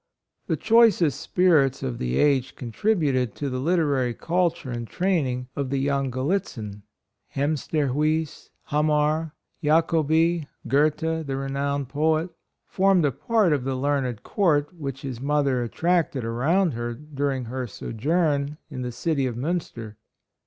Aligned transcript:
The 0.47 0.57
choicest 0.57 1.19
spirits 1.19 1.83
of 1.83 1.99
the 1.99 2.17
age 2.17 2.55
contributed 2.55 3.35
to 3.35 3.51
the 3.51 3.59
literary 3.59 4.15
culture 4.15 4.71
and 4.71 4.87
training 4.87 5.47
of 5.55 5.69
the 5.69 5.77
young 5.77 6.09
Gallit 6.09 6.47
zin, 6.47 6.81
Hemsterhuis, 7.35 8.49
Hamar, 8.63 9.35
Jacobi, 9.63 10.47
Goethe, 10.67 11.27
the 11.27 11.37
renowned 11.37 11.89
poet, 11.89 12.31
formed 12.65 13.05
a 13.05 13.11
part 13.11 13.53
# 13.53 13.53
of 13.53 13.63
the 13.63 13.75
learned 13.77 14.23
Court 14.23 14.73
which 14.73 15.03
his 15.03 15.21
mother 15.21 15.61
attracted 15.61 16.23
around 16.23 16.71
her 16.71 16.95
during 16.95 17.45
her 17.45 17.67
sojourn 17.67 18.57
in 18.71 18.81
the 18.81 18.91
city 18.91 19.27
of 19.27 19.37
Munster. 19.37 19.97